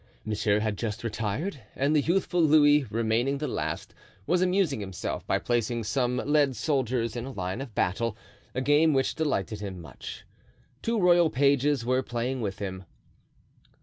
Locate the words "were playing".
11.85-12.41